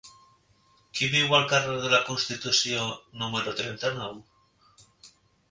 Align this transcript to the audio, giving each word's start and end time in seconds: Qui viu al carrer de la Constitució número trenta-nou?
Qui 0.99 1.09
viu 1.15 1.35
al 1.39 1.45
carrer 1.51 1.75
de 1.83 1.91
la 1.91 1.99
Constitució 2.07 2.89
número 3.25 3.55
trenta-nou? 3.61 4.19